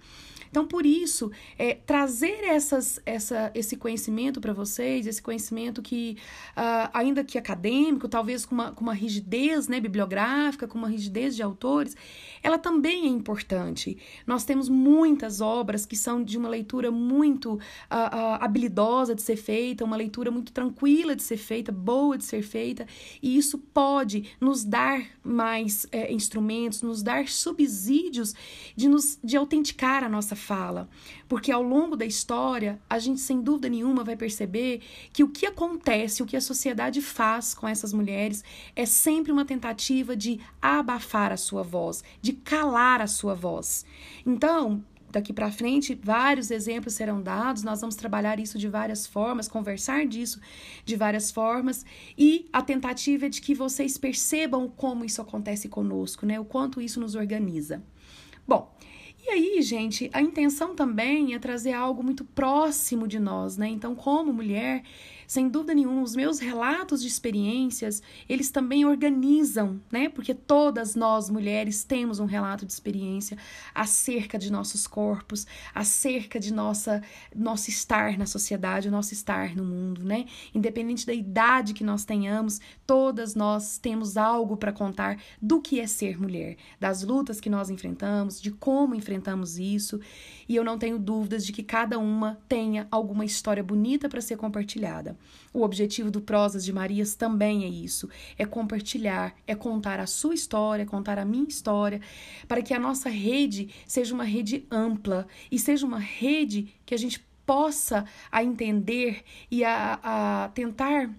Então, 0.51 0.67
por 0.67 0.85
isso, 0.85 1.31
é, 1.57 1.73
trazer 1.73 2.43
essas, 2.43 2.99
essa, 3.05 3.49
esse 3.55 3.77
conhecimento 3.77 4.41
para 4.41 4.51
vocês, 4.51 5.07
esse 5.07 5.21
conhecimento 5.21 5.81
que, 5.81 6.17
uh, 6.57 6.91
ainda 6.93 7.23
que 7.23 7.37
acadêmico, 7.37 8.09
talvez 8.09 8.45
com 8.45 8.53
uma, 8.53 8.71
com 8.73 8.81
uma 8.81 8.93
rigidez 8.93 9.69
né, 9.69 9.79
bibliográfica, 9.79 10.67
com 10.67 10.77
uma 10.77 10.89
rigidez 10.89 11.37
de 11.37 11.41
autores, 11.41 11.95
ela 12.43 12.57
também 12.57 13.05
é 13.05 13.07
importante. 13.07 13.97
Nós 14.27 14.43
temos 14.43 14.67
muitas 14.67 15.39
obras 15.39 15.85
que 15.85 15.95
são 15.95 16.21
de 16.21 16.37
uma 16.37 16.49
leitura 16.49 16.91
muito 16.91 17.53
uh, 17.53 17.57
uh, 17.57 18.43
habilidosa 18.43 19.15
de 19.15 19.21
ser 19.21 19.37
feita, 19.37 19.85
uma 19.85 19.95
leitura 19.95 20.29
muito 20.29 20.51
tranquila 20.51 21.15
de 21.15 21.23
ser 21.23 21.37
feita, 21.37 21.71
boa 21.71 22.17
de 22.17 22.25
ser 22.25 22.41
feita, 22.41 22.85
e 23.23 23.37
isso 23.37 23.57
pode 23.57 24.31
nos 24.41 24.65
dar 24.65 25.01
mais 25.23 25.87
é, 25.93 26.11
instrumentos, 26.11 26.81
nos 26.81 27.01
dar 27.01 27.29
subsídios 27.29 28.33
de, 28.75 28.89
nos, 28.89 29.17
de 29.23 29.37
autenticar 29.37 30.03
a 30.03 30.09
nossa 30.09 30.35
fala, 30.41 30.89
porque 31.27 31.51
ao 31.51 31.61
longo 31.61 31.95
da 31.95 32.05
história, 32.05 32.81
a 32.89 32.99
gente 32.99 33.21
sem 33.21 33.41
dúvida 33.41 33.69
nenhuma 33.69 34.03
vai 34.03 34.15
perceber 34.15 34.81
que 35.13 35.23
o 35.23 35.29
que 35.29 35.45
acontece, 35.45 36.21
o 36.21 36.25
que 36.25 36.35
a 36.35 36.41
sociedade 36.41 37.01
faz 37.01 37.53
com 37.53 37.67
essas 37.67 37.93
mulheres 37.93 38.43
é 38.75 38.85
sempre 38.85 39.31
uma 39.31 39.45
tentativa 39.45 40.15
de 40.15 40.39
abafar 40.61 41.31
a 41.31 41.37
sua 41.37 41.63
voz, 41.63 42.03
de 42.21 42.33
calar 42.33 43.01
a 43.01 43.07
sua 43.07 43.33
voz. 43.33 43.85
Então, 44.25 44.83
daqui 45.11 45.33
para 45.33 45.51
frente, 45.51 45.99
vários 46.01 46.49
exemplos 46.49 46.93
serão 46.93 47.21
dados, 47.21 47.63
nós 47.63 47.81
vamos 47.81 47.95
trabalhar 47.95 48.39
isso 48.39 48.57
de 48.57 48.67
várias 48.67 49.05
formas, 49.05 49.47
conversar 49.47 50.05
disso 50.07 50.39
de 50.85 50.95
várias 50.95 51.29
formas, 51.29 51.85
e 52.17 52.47
a 52.51 52.61
tentativa 52.61 53.25
é 53.25 53.29
de 53.29 53.41
que 53.41 53.53
vocês 53.53 53.97
percebam 53.97 54.67
como 54.69 55.05
isso 55.05 55.21
acontece 55.21 55.67
conosco, 55.67 56.25
né? 56.25 56.39
O 56.39 56.45
quanto 56.45 56.81
isso 56.81 56.99
nos 56.99 57.15
organiza. 57.15 57.83
Bom, 58.47 58.73
e 59.23 59.29
aí, 59.29 59.61
gente, 59.61 60.09
a 60.13 60.21
intenção 60.21 60.75
também 60.75 61.33
é 61.33 61.39
trazer 61.39 61.73
algo 61.73 62.03
muito 62.03 62.25
próximo 62.25 63.07
de 63.07 63.19
nós, 63.19 63.57
né? 63.57 63.67
Então, 63.67 63.93
como 63.93 64.33
mulher, 64.33 64.83
sem 65.31 65.47
dúvida 65.47 65.73
nenhuma, 65.73 66.01
os 66.01 66.13
meus 66.13 66.39
relatos 66.39 67.01
de 67.01 67.07
experiências, 67.07 68.03
eles 68.27 68.51
também 68.51 68.83
organizam, 68.83 69.79
né? 69.89 70.09
Porque 70.09 70.33
todas 70.33 70.93
nós 70.93 71.29
mulheres 71.29 71.85
temos 71.85 72.19
um 72.19 72.25
relato 72.25 72.65
de 72.65 72.73
experiência 72.73 73.37
acerca 73.73 74.37
de 74.37 74.51
nossos 74.51 74.85
corpos, 74.85 75.47
acerca 75.73 76.37
de 76.37 76.51
nossa 76.53 77.01
nosso 77.33 77.69
estar 77.69 78.17
na 78.17 78.25
sociedade, 78.25 78.89
o 78.89 78.91
nosso 78.91 79.13
estar 79.13 79.55
no 79.55 79.63
mundo, 79.63 80.03
né? 80.03 80.25
Independente 80.53 81.05
da 81.05 81.13
idade 81.13 81.73
que 81.73 81.81
nós 81.85 82.03
tenhamos, 82.03 82.59
todas 82.85 83.33
nós 83.33 83.77
temos 83.77 84.17
algo 84.17 84.57
para 84.57 84.73
contar 84.73 85.17
do 85.41 85.61
que 85.61 85.79
é 85.79 85.87
ser 85.87 86.19
mulher, 86.19 86.57
das 86.77 87.03
lutas 87.03 87.39
que 87.39 87.49
nós 87.49 87.69
enfrentamos, 87.69 88.41
de 88.41 88.51
como 88.51 88.95
enfrentamos 88.95 89.57
isso, 89.57 89.97
e 90.51 90.55
eu 90.57 90.65
não 90.65 90.77
tenho 90.77 90.99
dúvidas 90.99 91.45
de 91.45 91.53
que 91.53 91.63
cada 91.63 91.97
uma 91.97 92.37
tenha 92.49 92.85
alguma 92.91 93.23
história 93.23 93.63
bonita 93.63 94.09
para 94.09 94.19
ser 94.19 94.35
compartilhada. 94.35 95.17
O 95.53 95.61
objetivo 95.61 96.11
do 96.11 96.19
Prosas 96.19 96.65
de 96.65 96.73
Marias 96.73 97.15
também 97.15 97.63
é 97.63 97.69
isso: 97.69 98.09
é 98.37 98.45
compartilhar, 98.45 99.33
é 99.47 99.55
contar 99.55 99.97
a 99.97 100.05
sua 100.05 100.33
história, 100.33 100.85
contar 100.85 101.17
a 101.17 101.23
minha 101.23 101.47
história, 101.47 102.01
para 102.49 102.61
que 102.61 102.73
a 102.73 102.79
nossa 102.79 103.07
rede 103.07 103.69
seja 103.87 104.13
uma 104.13 104.25
rede 104.25 104.65
ampla 104.69 105.25
e 105.49 105.57
seja 105.57 105.85
uma 105.85 105.99
rede 105.99 106.75
que 106.85 106.93
a 106.93 106.97
gente 106.97 107.25
possa 107.45 108.03
a 108.29 108.43
entender 108.43 109.23
e 109.49 109.63
a, 109.63 109.99
a 110.03 110.49
tentar 110.49 111.09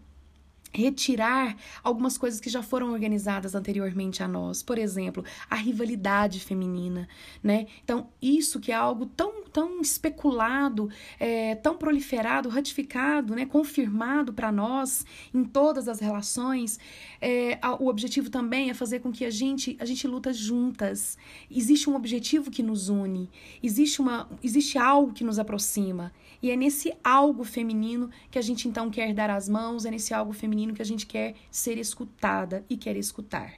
retirar 0.74 1.56
algumas 1.82 2.16
coisas 2.16 2.40
que 2.40 2.48
já 2.48 2.62
foram 2.62 2.92
organizadas 2.92 3.54
anteriormente 3.54 4.22
a 4.22 4.28
nós. 4.28 4.62
Por 4.62 4.78
exemplo, 4.78 5.24
a 5.48 5.54
rivalidade 5.54 6.40
feminina, 6.40 7.08
né? 7.42 7.66
Então, 7.84 8.08
isso 8.20 8.58
que 8.58 8.72
é 8.72 8.74
algo 8.74 9.06
tão, 9.06 9.44
tão 9.44 9.80
especulado, 9.80 10.88
é, 11.20 11.54
tão 11.56 11.76
proliferado, 11.76 12.48
ratificado, 12.48 13.34
né? 13.34 13.44
confirmado 13.44 14.32
para 14.32 14.50
nós 14.50 15.04
em 15.34 15.44
todas 15.44 15.88
as 15.88 16.00
relações, 16.00 16.78
é, 17.20 17.58
o 17.78 17.88
objetivo 17.88 18.30
também 18.30 18.70
é 18.70 18.74
fazer 18.74 19.00
com 19.00 19.12
que 19.12 19.24
a 19.24 19.30
gente, 19.30 19.76
a 19.78 19.84
gente 19.84 20.06
luta 20.06 20.32
juntas. 20.32 21.18
Existe 21.50 21.90
um 21.90 21.94
objetivo 21.94 22.50
que 22.50 22.62
nos 22.62 22.88
une, 22.88 23.28
existe, 23.62 24.00
uma, 24.00 24.28
existe 24.42 24.78
algo 24.78 25.12
que 25.12 25.24
nos 25.24 25.38
aproxima. 25.38 26.12
E 26.42 26.50
é 26.50 26.56
nesse 26.56 26.92
algo 27.04 27.44
feminino 27.44 28.10
que 28.30 28.38
a 28.38 28.42
gente 28.42 28.66
então 28.66 28.90
quer 28.90 29.14
dar 29.14 29.30
as 29.30 29.48
mãos, 29.48 29.84
é 29.84 29.90
nesse 29.90 30.12
algo 30.12 30.32
feminino 30.62 30.74
que 30.74 30.82
a 30.82 30.84
gente 30.84 31.06
quer 31.06 31.34
ser 31.50 31.78
escutada 31.78 32.64
e 32.68 32.76
quer 32.76 32.96
escutar. 32.96 33.54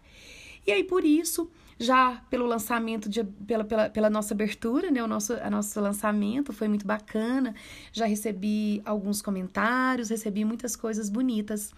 E 0.67 0.73
aí, 0.73 0.83
por 0.83 1.05
isso, 1.05 1.51
já 1.79 2.23
pelo 2.31 2.47
lançamento, 2.47 3.09
de, 3.09 3.23
pela, 3.23 3.65
pela, 3.65 3.91
pela 3.91 4.11
nossa 4.11 4.33
abertura, 4.33 4.91
né? 4.91 5.03
O 5.03 5.07
nosso, 5.07 5.35
a 5.35 5.51
nosso 5.51 5.79
lançamento 5.81 6.53
foi 6.53 6.69
muito 6.69 6.87
bacana. 6.87 7.55
Já 7.93 8.07
recebi 8.07 8.81
alguns 8.85 9.21
comentários, 9.21 10.09
recebi 10.09 10.45
muitas 10.45 10.75
coisas 10.75 11.11
bonitas. 11.11 11.73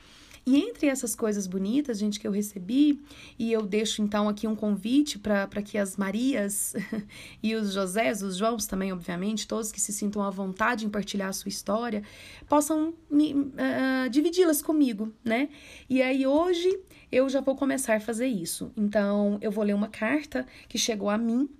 E 0.48 0.58
entre 0.58 0.86
essas 0.86 1.16
coisas 1.16 1.44
bonitas, 1.48 1.98
gente, 1.98 2.20
que 2.20 2.26
eu 2.28 2.30
recebi, 2.30 3.02
e 3.36 3.52
eu 3.52 3.62
deixo 3.62 4.00
então 4.00 4.28
aqui 4.28 4.46
um 4.46 4.54
convite 4.54 5.18
para 5.18 5.60
que 5.60 5.76
as 5.76 5.96
Marias 5.96 6.72
e 7.42 7.56
os 7.56 7.72
Josés, 7.72 8.22
os 8.22 8.36
Joãos 8.36 8.64
também, 8.64 8.92
obviamente, 8.92 9.48
todos 9.48 9.72
que 9.72 9.80
se 9.80 9.92
sintam 9.92 10.22
à 10.22 10.30
vontade 10.30 10.86
em 10.86 10.88
partilhar 10.88 11.30
a 11.30 11.32
sua 11.32 11.48
história, 11.48 12.04
possam 12.48 12.90
uh, 13.10 14.08
dividi-las 14.08 14.62
comigo, 14.62 15.12
né? 15.24 15.48
E 15.90 16.00
aí 16.00 16.24
hoje 16.24 16.78
eu 17.10 17.28
já 17.28 17.40
vou 17.40 17.56
começar 17.56 17.96
a 17.96 18.00
fazer 18.00 18.28
isso. 18.28 18.70
Então 18.76 19.38
eu 19.40 19.50
vou 19.50 19.64
ler 19.64 19.74
uma 19.74 19.88
carta 19.88 20.46
que 20.68 20.78
chegou 20.78 21.10
a 21.10 21.18
mim, 21.18 21.50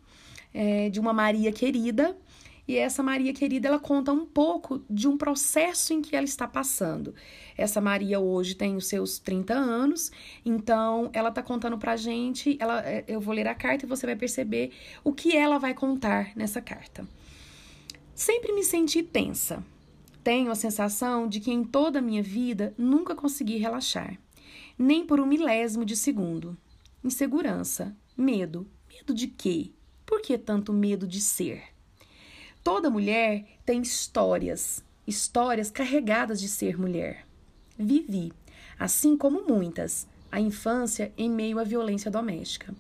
é, 0.55 0.91
de 0.91 1.01
uma 1.01 1.13
Maria 1.13 1.51
querida, 1.51 2.17
e 2.69 2.77
essa 2.77 3.03
Maria 3.03 3.33
querida, 3.33 3.69
ela 3.69 3.79
conta 3.79 4.13
um 4.13 4.27
pouco 4.27 4.85
de 4.91 5.07
um 5.07 5.17
processo 5.17 5.93
em 5.93 6.03
que 6.03 6.17
ela 6.17 6.25
está 6.25 6.49
passando. 6.49 7.15
Essa 7.57 7.81
Maria 7.81 8.19
hoje 8.19 8.57
tem 8.57 8.77
os 8.77 8.87
seus 8.87 9.21
30 9.21 9.55
anos, 9.55 10.11
então 10.45 11.09
ela 11.13 11.29
está 11.29 11.43
contando 11.43 11.79
pra 11.79 11.97
gente, 11.97 12.57
ela, 12.61 12.85
é, 12.85 13.05
eu 13.07 13.21
vou 13.21 13.33
ler 13.33 13.47
a 13.47 13.55
carta 13.55 13.85
e 13.85 13.89
você 13.89 14.05
vai 14.05 14.17
perceber 14.17 14.73
o 15.05 15.13
que 15.13 15.37
ela 15.37 15.59
vai 15.59 15.75
contar 15.75 16.33
nessa 16.35 16.61
carta. 16.61 17.07
Sempre 18.15 18.53
me 18.53 18.65
senti 18.65 19.03
tensa. 19.03 19.63
Tenho 20.25 20.51
a 20.51 20.57
sensação 20.57 21.29
de 21.29 21.39
que 21.39 21.53
em 21.53 21.63
toda 21.63 22.01
a 22.01 22.03
minha 22.03 22.23
vida 22.23 22.75
nunca 22.77 23.15
consegui 23.15 23.59
relaxar, 23.59 24.19
nem 24.77 25.07
por 25.07 25.21
um 25.21 25.27
milésimo 25.27 25.85
de 25.85 25.97
segundo. 25.97 26.57
Insegurança, 27.05 27.97
medo. 28.17 28.67
Medo 28.89 29.15
de 29.15 29.29
quê? 29.29 29.71
Por 30.05 30.21
que 30.21 30.37
tanto 30.37 30.73
medo 30.73 31.07
de 31.07 31.21
ser? 31.21 31.76
Toda 32.67 32.91
mulher 32.91 33.45
tem 33.65 33.81
histórias, 33.81 34.83
histórias 35.07 35.71
carregadas 35.71 36.41
de 36.41 36.49
ser 36.49 36.77
mulher. 36.77 37.25
Vivi, 37.79 38.33
assim 38.77 39.17
como 39.17 39.47
muitas, 39.47 40.05
a 40.33 40.41
infância 40.41 41.13
em 41.17 41.31
meio 41.31 41.61
à 41.61 41.63
violência 41.63 42.11
doméstica. 42.11 42.75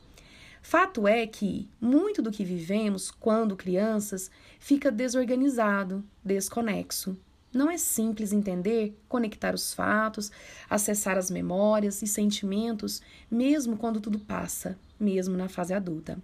Fato 0.60 1.06
é 1.06 1.24
que 1.24 1.70
muito 1.80 2.20
do 2.20 2.32
que 2.32 2.44
vivemos 2.44 3.12
quando 3.12 3.54
crianças 3.54 4.28
fica 4.58 4.90
desorganizado, 4.90 6.04
desconexo. 6.24 7.16
Não 7.54 7.70
é 7.70 7.78
simples 7.78 8.32
entender, 8.32 9.00
conectar 9.08 9.54
os 9.54 9.72
fatos, 9.72 10.32
acessar 10.68 11.16
as 11.16 11.30
memórias 11.30 12.02
e 12.02 12.08
sentimentos, 12.08 13.00
mesmo 13.30 13.76
quando 13.76 14.00
tudo 14.00 14.18
passa, 14.18 14.76
mesmo 14.98 15.36
na 15.36 15.48
fase 15.48 15.72
adulta. 15.72 16.18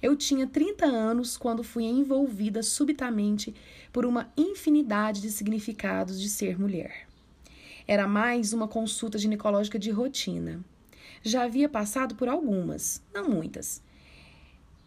Eu 0.00 0.14
tinha 0.14 0.46
30 0.46 0.86
anos 0.86 1.36
quando 1.36 1.64
fui 1.64 1.84
envolvida 1.84 2.62
subitamente 2.62 3.52
por 3.92 4.06
uma 4.06 4.32
infinidade 4.36 5.20
de 5.20 5.30
significados 5.30 6.20
de 6.20 6.28
ser 6.28 6.58
mulher. 6.58 7.08
Era 7.86 8.06
mais 8.06 8.52
uma 8.52 8.68
consulta 8.68 9.18
ginecológica 9.18 9.78
de 9.78 9.90
rotina. 9.90 10.60
Já 11.22 11.44
havia 11.44 11.68
passado 11.68 12.14
por 12.14 12.28
algumas, 12.28 13.02
não 13.12 13.28
muitas. 13.28 13.82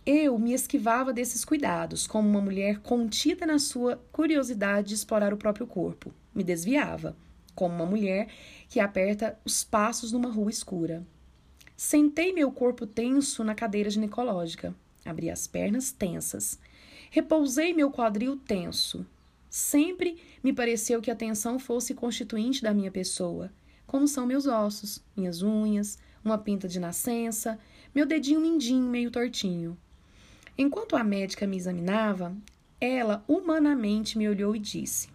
Eu 0.05 0.39
me 0.39 0.53
esquivava 0.53 1.11
desses 1.11 1.43
cuidados, 1.43 2.07
como 2.07 2.29
uma 2.29 2.41
mulher 2.41 2.79
contida 2.79 3.45
na 3.45 3.59
sua 3.59 3.97
curiosidade 4.11 4.89
de 4.89 4.93
explorar 4.95 5.33
o 5.33 5.37
próprio 5.37 5.67
corpo. 5.67 6.13
Me 6.33 6.43
desviava, 6.43 7.15
como 7.53 7.75
uma 7.75 7.85
mulher 7.85 8.27
que 8.69 8.79
aperta 8.79 9.37
os 9.43 9.63
passos 9.63 10.11
numa 10.11 10.31
rua 10.31 10.49
escura. 10.49 11.05
Sentei 11.75 12.31
meu 12.31 12.51
corpo 12.51 12.87
tenso 12.87 13.43
na 13.43 13.53
cadeira 13.53 13.89
ginecológica. 13.89 14.73
Abri 15.05 15.29
as 15.29 15.47
pernas 15.47 15.91
tensas. 15.91 16.59
Repousei 17.09 17.73
meu 17.73 17.91
quadril 17.91 18.37
tenso. 18.37 19.05
Sempre 19.49 20.17
me 20.43 20.53
pareceu 20.53 21.01
que 21.01 21.11
a 21.11 21.15
tensão 21.15 21.59
fosse 21.59 21.93
constituinte 21.93 22.61
da 22.63 22.73
minha 22.73 22.91
pessoa, 22.91 23.51
como 23.85 24.07
são 24.07 24.25
meus 24.25 24.45
ossos, 24.45 25.03
minhas 25.15 25.41
unhas, 25.41 25.99
uma 26.23 26.37
pinta 26.37 26.67
de 26.67 26.79
nascença, 26.79 27.59
meu 27.93 28.05
dedinho 28.05 28.39
mindinho 28.39 28.87
meio 28.87 29.11
tortinho. 29.11 29.77
Enquanto 30.57 30.95
a 30.95 31.03
médica 31.03 31.45
me 31.45 31.57
examinava, 31.57 32.35
ela 32.79 33.23
humanamente 33.27 34.17
me 34.17 34.29
olhou 34.29 34.55
e 34.55 34.59
disse, 34.59 35.09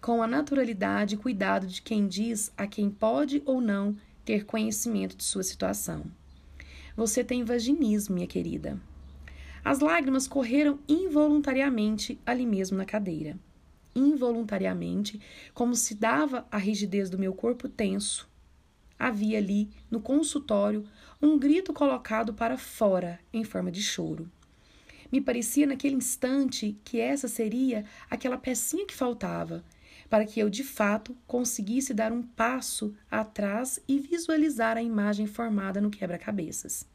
com 0.00 0.22
a 0.22 0.26
naturalidade 0.26 1.14
e 1.14 1.18
cuidado 1.18 1.66
de 1.66 1.80
quem 1.80 2.06
diz 2.06 2.52
a 2.56 2.66
quem 2.66 2.90
pode 2.90 3.42
ou 3.46 3.60
não 3.60 3.96
ter 4.24 4.44
conhecimento 4.44 5.16
de 5.16 5.24
sua 5.24 5.42
situação. 5.42 6.04
Você 6.96 7.24
tem 7.24 7.44
vaginismo, 7.44 8.16
minha 8.16 8.26
querida. 8.26 8.78
As 9.64 9.80
lágrimas 9.80 10.26
correram 10.26 10.78
involuntariamente 10.88 12.20
ali 12.24 12.46
mesmo 12.46 12.76
na 12.76 12.84
cadeira. 12.84 13.38
Involuntariamente, 13.94 15.20
como 15.52 15.74
se 15.74 15.94
dava 15.94 16.46
a 16.50 16.58
rigidez 16.58 17.10
do 17.10 17.18
meu 17.18 17.34
corpo 17.34 17.68
tenso. 17.68 18.28
Havia 18.98 19.38
ali, 19.38 19.68
no 19.90 20.00
consultório, 20.00 20.84
um 21.20 21.38
grito 21.38 21.72
colocado 21.72 22.34
para 22.34 22.56
fora, 22.56 23.20
em 23.32 23.44
forma 23.44 23.70
de 23.70 23.82
choro. 23.82 24.30
Me 25.10 25.20
parecia 25.20 25.66
naquele 25.66 25.96
instante 25.96 26.78
que 26.84 27.00
essa 27.00 27.28
seria 27.28 27.84
aquela 28.10 28.36
pecinha 28.36 28.86
que 28.86 28.94
faltava, 28.94 29.64
para 30.08 30.24
que 30.24 30.40
eu 30.40 30.50
de 30.50 30.64
fato 30.64 31.16
conseguisse 31.26 31.94
dar 31.94 32.12
um 32.12 32.22
passo 32.22 32.94
atrás 33.10 33.80
e 33.88 33.98
visualizar 33.98 34.76
a 34.76 34.82
imagem 34.82 35.26
formada 35.26 35.80
no 35.80 35.90
quebra-cabeças. 35.90 36.86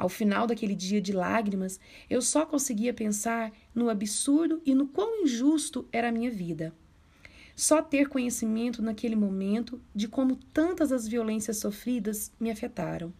Ao 0.00 0.08
final 0.08 0.46
daquele 0.46 0.74
dia 0.74 0.98
de 0.98 1.12
lágrimas, 1.12 1.78
eu 2.08 2.22
só 2.22 2.46
conseguia 2.46 2.94
pensar 2.94 3.52
no 3.74 3.90
absurdo 3.90 4.62
e 4.64 4.74
no 4.74 4.86
quão 4.86 5.24
injusto 5.24 5.86
era 5.92 6.08
a 6.08 6.10
minha 6.10 6.30
vida. 6.30 6.72
Só 7.54 7.82
ter 7.82 8.08
conhecimento 8.08 8.80
naquele 8.80 9.14
momento 9.14 9.78
de 9.94 10.08
como 10.08 10.36
tantas 10.54 10.90
as 10.90 11.06
violências 11.06 11.58
sofridas 11.58 12.32
me 12.40 12.50
afetaram. 12.50 13.12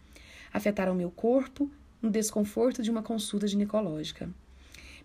Afetaram 0.51 0.95
meu 0.95 1.11
corpo 1.11 1.69
no 2.01 2.09
desconforto 2.09 2.81
de 2.81 2.89
uma 2.89 3.03
consulta 3.03 3.45
ginecológica. 3.45 4.27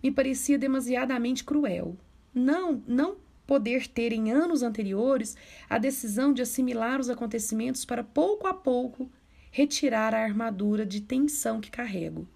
Me 0.01 0.09
parecia 0.09 0.57
demasiadamente 0.57 1.43
cruel. 1.43 1.95
Não, 2.33 2.81
não 2.87 3.17
poder 3.45 3.85
ter 3.85 4.13
em 4.13 4.31
anos 4.31 4.63
anteriores 4.63 5.37
a 5.69 5.77
decisão 5.77 6.33
de 6.33 6.41
assimilar 6.41 6.99
os 6.99 7.07
acontecimentos 7.07 7.85
para 7.85 8.03
pouco 8.03 8.47
a 8.47 8.53
pouco 8.55 9.07
retirar 9.57 10.13
a 10.13 10.21
armadura 10.21 10.85
de 10.85 11.01
tensão 11.01 11.59
que 11.59 11.71
carrego. 11.71 12.27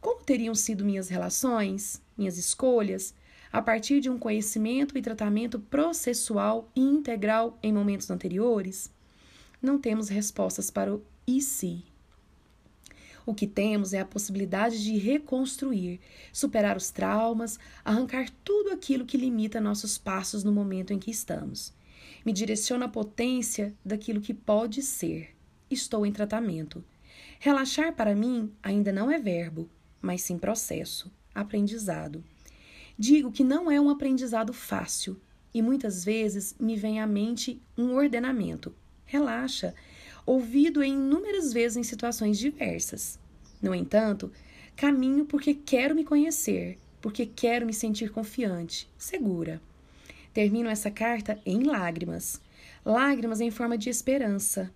Como 0.00 0.22
teriam 0.22 0.54
sido 0.54 0.86
minhas 0.86 1.10
relações, 1.10 2.00
minhas 2.16 2.38
escolhas, 2.38 3.14
a 3.52 3.60
partir 3.60 4.00
de 4.00 4.08
um 4.08 4.18
conhecimento 4.18 4.96
e 4.96 5.02
tratamento 5.02 5.60
processual 5.60 6.72
e 6.74 6.80
integral 6.80 7.58
em 7.62 7.74
momentos 7.74 8.10
anteriores? 8.10 8.90
Não 9.60 9.78
temos 9.78 10.08
respostas 10.08 10.70
para 10.70 10.94
o 10.94 11.04
e 11.26 11.42
se. 11.42 11.84
O 13.26 13.34
que 13.34 13.46
temos 13.46 13.92
é 13.92 14.00
a 14.00 14.06
possibilidade 14.06 14.82
de 14.82 14.96
reconstruir, 14.96 16.00
superar 16.32 16.74
os 16.74 16.90
traumas, 16.90 17.58
arrancar 17.84 18.30
tudo 18.42 18.70
aquilo 18.70 19.04
que 19.04 19.18
limita 19.18 19.60
nossos 19.60 19.98
passos 19.98 20.42
no 20.42 20.52
momento 20.52 20.90
em 20.90 20.98
que 20.98 21.10
estamos. 21.10 21.74
Me 22.24 22.32
direciona 22.32 22.86
a 22.86 22.88
potência 22.88 23.74
daquilo 23.84 24.22
que 24.22 24.32
pode 24.32 24.80
ser 24.80 25.35
estou 25.70 26.06
em 26.06 26.12
tratamento. 26.12 26.84
Relaxar 27.38 27.94
para 27.94 28.14
mim 28.14 28.52
ainda 28.62 28.92
não 28.92 29.10
é 29.10 29.18
verbo, 29.18 29.68
mas 30.00 30.22
sim 30.22 30.38
processo, 30.38 31.10
aprendizado. 31.34 32.24
Digo 32.98 33.30
que 33.30 33.44
não 33.44 33.70
é 33.70 33.80
um 33.80 33.90
aprendizado 33.90 34.52
fácil 34.52 35.20
e 35.52 35.60
muitas 35.60 36.04
vezes 36.04 36.54
me 36.58 36.76
vem 36.76 37.00
à 37.00 37.06
mente 37.06 37.60
um 37.76 37.94
ordenamento. 37.94 38.74
Relaxa, 39.04 39.74
ouvido 40.24 40.82
em 40.82 40.94
inúmeras 40.94 41.52
vezes 41.52 41.76
em 41.76 41.82
situações 41.82 42.38
diversas. 42.38 43.18
No 43.60 43.74
entanto, 43.74 44.32
caminho 44.74 45.24
porque 45.24 45.54
quero 45.54 45.94
me 45.94 46.04
conhecer, 46.04 46.78
porque 47.00 47.24
quero 47.24 47.64
me 47.64 47.72
sentir 47.72 48.10
confiante, 48.10 48.88
segura. 48.98 49.60
Termino 50.32 50.68
essa 50.68 50.90
carta 50.90 51.40
em 51.46 51.62
lágrimas. 51.62 52.40
Lágrimas 52.84 53.40
em 53.40 53.50
forma 53.50 53.78
de 53.78 53.88
esperança, 53.88 54.70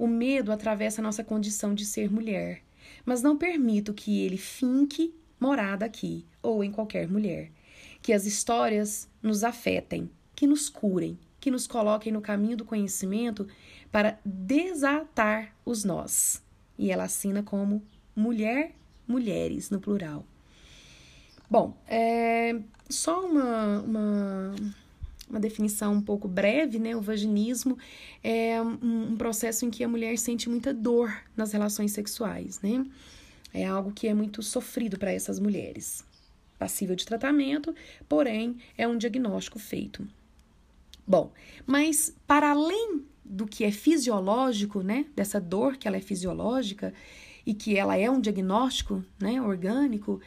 o 0.00 0.06
medo 0.06 0.50
atravessa 0.50 1.02
nossa 1.02 1.22
condição 1.22 1.74
de 1.74 1.84
ser 1.84 2.10
mulher, 2.10 2.62
mas 3.04 3.20
não 3.20 3.36
permito 3.36 3.92
que 3.92 4.22
ele 4.22 4.38
finque 4.38 5.14
morada 5.38 5.84
aqui 5.84 6.24
ou 6.42 6.64
em 6.64 6.72
qualquer 6.72 7.06
mulher. 7.06 7.50
Que 8.00 8.14
as 8.14 8.24
histórias 8.24 9.06
nos 9.22 9.44
afetem, 9.44 10.10
que 10.34 10.46
nos 10.46 10.70
curem, 10.70 11.18
que 11.38 11.50
nos 11.50 11.66
coloquem 11.66 12.10
no 12.10 12.22
caminho 12.22 12.56
do 12.56 12.64
conhecimento 12.64 13.46
para 13.92 14.18
desatar 14.24 15.54
os 15.66 15.84
nós. 15.84 16.42
E 16.78 16.90
ela 16.90 17.04
assina 17.04 17.42
como 17.42 17.82
mulher, 18.16 18.72
mulheres, 19.06 19.68
no 19.68 19.80
plural. 19.80 20.24
Bom, 21.50 21.76
é, 21.86 22.58
só 22.88 23.22
uma, 23.22 23.82
uma 23.82 24.54
uma 25.30 25.40
definição 25.40 25.94
um 25.94 26.02
pouco 26.02 26.28
breve, 26.28 26.78
né? 26.78 26.94
O 26.94 27.00
vaginismo 27.00 27.78
é 28.22 28.60
um, 28.60 29.12
um 29.12 29.16
processo 29.16 29.64
em 29.64 29.70
que 29.70 29.84
a 29.84 29.88
mulher 29.88 30.18
sente 30.18 30.48
muita 30.48 30.74
dor 30.74 31.10
nas 31.36 31.52
relações 31.52 31.92
sexuais, 31.92 32.60
né? 32.60 32.84
É 33.54 33.66
algo 33.66 33.92
que 33.92 34.06
é 34.08 34.14
muito 34.14 34.42
sofrido 34.42 34.98
para 34.98 35.12
essas 35.12 35.38
mulheres. 35.38 36.04
Passível 36.58 36.94
de 36.94 37.06
tratamento, 37.06 37.74
porém, 38.08 38.58
é 38.76 38.86
um 38.86 38.98
diagnóstico 38.98 39.58
feito. 39.58 40.06
Bom, 41.06 41.32
mas 41.66 42.14
para 42.26 42.50
além 42.50 43.02
do 43.24 43.46
que 43.46 43.64
é 43.64 43.70
fisiológico, 43.70 44.82
né, 44.82 45.06
dessa 45.14 45.40
dor 45.40 45.76
que 45.76 45.88
ela 45.88 45.96
é 45.96 46.00
fisiológica 46.00 46.92
e 47.46 47.54
que 47.54 47.76
ela 47.76 47.96
é 47.96 48.10
um 48.10 48.20
diagnóstico, 48.20 49.04
né, 49.18 49.40
orgânico, 49.40 50.20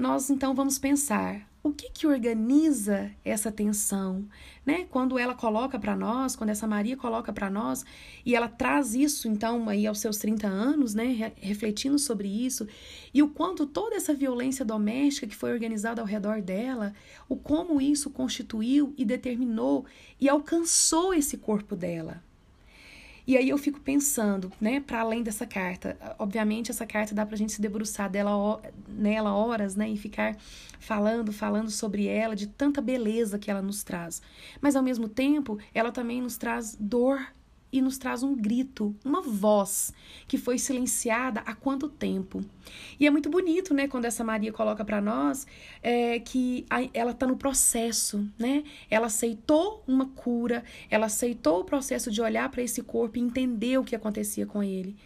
nós 0.00 0.30
então 0.30 0.54
vamos 0.54 0.78
pensar 0.78 1.46
o 1.62 1.70
que 1.70 1.90
que 1.90 2.06
organiza 2.06 3.10
essa 3.22 3.52
tensão, 3.52 4.26
né? 4.64 4.86
Quando 4.88 5.18
ela 5.18 5.34
coloca 5.34 5.78
para 5.78 5.94
nós, 5.94 6.34
quando 6.34 6.48
essa 6.48 6.66
Maria 6.66 6.96
coloca 6.96 7.30
para 7.34 7.50
nós 7.50 7.84
e 8.24 8.34
ela 8.34 8.48
traz 8.48 8.94
isso 8.94 9.28
então 9.28 9.68
aí 9.68 9.86
aos 9.86 10.00
seus 10.00 10.16
30 10.16 10.48
anos, 10.48 10.94
né, 10.94 11.34
refletindo 11.36 11.98
sobre 11.98 12.28
isso, 12.28 12.66
e 13.12 13.22
o 13.22 13.28
quanto 13.28 13.66
toda 13.66 13.94
essa 13.94 14.14
violência 14.14 14.64
doméstica 14.64 15.26
que 15.26 15.36
foi 15.36 15.52
organizada 15.52 16.00
ao 16.00 16.06
redor 16.06 16.40
dela, 16.40 16.94
o 17.28 17.36
como 17.36 17.78
isso 17.78 18.08
constituiu 18.08 18.94
e 18.96 19.04
determinou 19.04 19.84
e 20.18 20.30
alcançou 20.30 21.12
esse 21.12 21.36
corpo 21.36 21.76
dela, 21.76 22.24
e 23.30 23.36
aí 23.36 23.48
eu 23.48 23.56
fico 23.58 23.80
pensando, 23.80 24.50
né, 24.60 24.80
para 24.80 25.02
além 25.02 25.22
dessa 25.22 25.46
carta, 25.46 25.96
obviamente 26.18 26.72
essa 26.72 26.84
carta 26.84 27.14
dá 27.14 27.24
pra 27.24 27.36
gente 27.36 27.52
se 27.52 27.60
debruçar 27.60 28.10
dela, 28.10 28.60
nela 28.88 29.32
horas, 29.32 29.76
né, 29.76 29.88
e 29.88 29.96
ficar 29.96 30.36
falando, 30.80 31.32
falando 31.32 31.70
sobre 31.70 32.08
ela, 32.08 32.34
de 32.34 32.48
tanta 32.48 32.80
beleza 32.80 33.38
que 33.38 33.48
ela 33.48 33.62
nos 33.62 33.84
traz. 33.84 34.20
Mas 34.60 34.74
ao 34.74 34.82
mesmo 34.82 35.08
tempo, 35.08 35.58
ela 35.72 35.92
também 35.92 36.20
nos 36.20 36.36
traz 36.36 36.76
dor 36.80 37.24
e 37.72 37.80
nos 37.80 37.98
traz 37.98 38.22
um 38.22 38.34
grito, 38.34 38.94
uma 39.04 39.20
voz 39.20 39.92
que 40.26 40.36
foi 40.36 40.58
silenciada 40.58 41.40
há 41.46 41.54
quanto 41.54 41.88
tempo. 41.88 42.40
E 42.98 43.06
é 43.06 43.10
muito 43.10 43.30
bonito, 43.30 43.72
né, 43.72 43.88
quando 43.88 44.04
essa 44.04 44.24
Maria 44.24 44.52
coloca 44.52 44.84
para 44.84 45.00
nós 45.00 45.46
é, 45.82 46.18
que 46.20 46.66
a, 46.68 46.88
ela 46.92 47.12
está 47.12 47.26
no 47.26 47.36
processo, 47.36 48.28
né? 48.38 48.64
Ela 48.90 49.06
aceitou 49.06 49.82
uma 49.86 50.06
cura, 50.06 50.64
ela 50.90 51.06
aceitou 51.06 51.60
o 51.60 51.64
processo 51.64 52.10
de 52.10 52.20
olhar 52.20 52.48
para 52.50 52.62
esse 52.62 52.82
corpo 52.82 53.18
e 53.18 53.20
entender 53.20 53.78
o 53.78 53.84
que 53.84 53.94
acontecia 53.94 54.46
com 54.46 54.62
ele. 54.62 54.96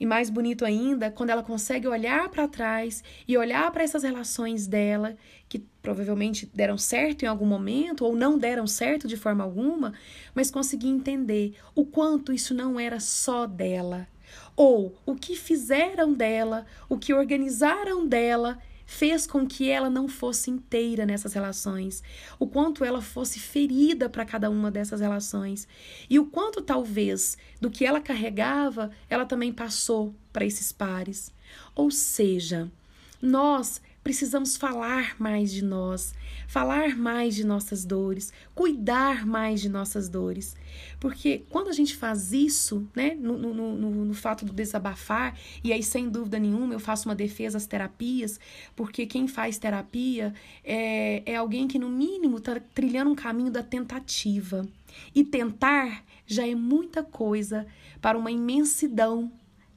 E 0.00 0.06
mais 0.06 0.30
bonito 0.30 0.64
ainda, 0.64 1.10
quando 1.10 1.30
ela 1.30 1.42
consegue 1.42 1.88
olhar 1.88 2.28
para 2.28 2.46
trás 2.46 3.02
e 3.26 3.36
olhar 3.36 3.70
para 3.72 3.82
essas 3.82 4.02
relações 4.02 4.66
dela, 4.66 5.16
que 5.48 5.58
provavelmente 5.82 6.48
deram 6.54 6.78
certo 6.78 7.24
em 7.24 7.26
algum 7.26 7.46
momento 7.46 8.04
ou 8.04 8.14
não 8.14 8.38
deram 8.38 8.66
certo 8.66 9.08
de 9.08 9.16
forma 9.16 9.42
alguma, 9.42 9.92
mas 10.34 10.50
conseguir 10.50 10.88
entender 10.88 11.54
o 11.74 11.84
quanto 11.84 12.32
isso 12.32 12.54
não 12.54 12.78
era 12.78 13.00
só 13.00 13.46
dela, 13.46 14.06
ou 14.54 14.96
o 15.04 15.14
que 15.14 15.34
fizeram 15.34 16.12
dela, 16.12 16.66
o 16.88 16.98
que 16.98 17.12
organizaram 17.12 18.06
dela 18.06 18.58
fez 18.90 19.26
com 19.26 19.46
que 19.46 19.68
ela 19.68 19.90
não 19.90 20.08
fosse 20.08 20.50
inteira 20.50 21.04
nessas 21.04 21.34
relações, 21.34 22.02
o 22.38 22.46
quanto 22.46 22.82
ela 22.82 23.02
fosse 23.02 23.38
ferida 23.38 24.08
para 24.08 24.24
cada 24.24 24.48
uma 24.48 24.70
dessas 24.70 25.02
relações 25.02 25.68
e 26.08 26.18
o 26.18 26.24
quanto 26.24 26.62
talvez 26.62 27.36
do 27.60 27.70
que 27.70 27.84
ela 27.84 28.00
carregava, 28.00 28.90
ela 29.10 29.26
também 29.26 29.52
passou 29.52 30.14
para 30.32 30.46
esses 30.46 30.72
pares. 30.72 31.30
Ou 31.74 31.90
seja, 31.90 32.72
nós 33.20 33.78
precisamos 34.02 34.56
falar 34.56 35.16
mais 35.18 35.52
de 35.52 35.62
nós, 35.62 36.14
falar 36.46 36.96
mais 36.96 37.34
de 37.34 37.44
nossas 37.44 37.84
dores, 37.84 38.32
cuidar 38.54 39.26
mais 39.26 39.60
de 39.60 39.68
nossas 39.68 40.08
dores. 40.08 40.56
Porque 40.98 41.44
quando 41.50 41.68
a 41.68 41.72
gente 41.72 41.94
faz 41.94 42.32
isso, 42.32 42.88
né, 42.94 43.14
no, 43.18 43.36
no, 43.38 43.54
no, 43.54 44.04
no 44.06 44.14
fato 44.14 44.44
do 44.44 44.52
desabafar, 44.52 45.38
e 45.62 45.72
aí 45.72 45.82
sem 45.82 46.08
dúvida 46.08 46.38
nenhuma 46.38 46.74
eu 46.74 46.80
faço 46.80 47.08
uma 47.08 47.14
defesa 47.14 47.58
às 47.58 47.66
terapias, 47.66 48.40
porque 48.74 49.06
quem 49.06 49.28
faz 49.28 49.58
terapia 49.58 50.32
é, 50.64 51.22
é 51.26 51.36
alguém 51.36 51.68
que, 51.68 51.78
no 51.78 51.88
mínimo, 51.88 52.38
está 52.38 52.58
trilhando 52.74 53.10
um 53.10 53.14
caminho 53.14 53.50
da 53.50 53.62
tentativa. 53.62 54.66
E 55.14 55.22
tentar 55.22 56.04
já 56.26 56.46
é 56.46 56.54
muita 56.54 57.02
coisa 57.02 57.66
para 58.00 58.18
uma 58.18 58.30
imensidão 58.30 59.30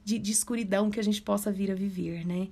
de, 0.04 0.18
de 0.18 0.32
escuridão 0.32 0.90
que 0.90 1.00
a 1.00 1.02
gente 1.02 1.22
possa 1.22 1.50
vir 1.50 1.70
a 1.70 1.74
viver, 1.74 2.26
né? 2.26 2.48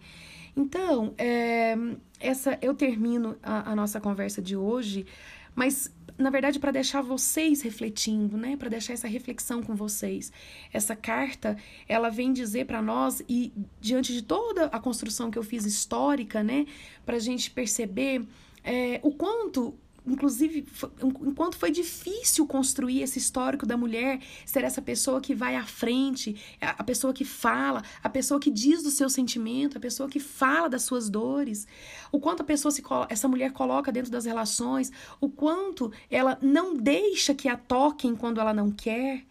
Então, 0.56 1.14
é, 1.16 1.76
essa 2.18 2.58
eu 2.60 2.74
termino 2.74 3.36
a, 3.42 3.72
a 3.72 3.76
nossa 3.76 4.00
conversa 4.00 4.42
de 4.42 4.56
hoje, 4.56 5.06
mas 5.54 5.92
na 6.16 6.30
verdade 6.30 6.58
para 6.58 6.70
deixar 6.70 7.00
vocês 7.00 7.62
refletindo, 7.62 8.36
né, 8.36 8.56
para 8.56 8.68
deixar 8.68 8.92
essa 8.92 9.08
reflexão 9.08 9.62
com 9.62 9.74
vocês. 9.74 10.30
Essa 10.72 10.94
carta, 10.94 11.56
ela 11.88 12.10
vem 12.10 12.32
dizer 12.32 12.66
para 12.66 12.82
nós 12.82 13.22
e 13.28 13.52
diante 13.80 14.12
de 14.12 14.22
toda 14.22 14.66
a 14.66 14.78
construção 14.78 15.30
que 15.30 15.38
eu 15.38 15.42
fiz 15.42 15.64
histórica, 15.64 16.42
né, 16.42 16.66
para 17.04 17.16
a 17.16 17.20
gente 17.20 17.50
perceber 17.50 18.26
é, 18.62 19.00
o 19.02 19.10
quanto 19.10 19.74
inclusive, 20.06 20.66
enquanto 21.02 21.56
foi 21.56 21.70
difícil 21.70 22.46
construir 22.46 23.02
esse 23.02 23.18
histórico 23.18 23.66
da 23.66 23.76
mulher 23.76 24.20
ser 24.44 24.64
essa 24.64 24.82
pessoa 24.82 25.20
que 25.20 25.34
vai 25.34 25.56
à 25.56 25.64
frente, 25.64 26.36
a 26.60 26.82
pessoa 26.84 27.12
que 27.12 27.24
fala, 27.24 27.82
a 28.02 28.08
pessoa 28.08 28.40
que 28.40 28.50
diz 28.50 28.82
do 28.82 28.90
seu 28.90 29.08
sentimento, 29.08 29.76
a 29.76 29.80
pessoa 29.80 30.08
que 30.08 30.20
fala 30.20 30.68
das 30.68 30.82
suas 30.82 31.08
dores, 31.08 31.66
o 32.10 32.18
quanto 32.18 32.42
a 32.42 32.44
pessoa 32.44 32.72
se 32.72 32.82
essa 33.08 33.28
mulher 33.28 33.52
coloca 33.52 33.92
dentro 33.92 34.10
das 34.10 34.24
relações, 34.24 34.90
o 35.20 35.28
quanto 35.28 35.92
ela 36.10 36.38
não 36.40 36.74
deixa 36.74 37.34
que 37.34 37.48
a 37.48 37.56
toquem 37.56 38.16
quando 38.16 38.40
ela 38.40 38.54
não 38.54 38.70
quer. 38.70 39.24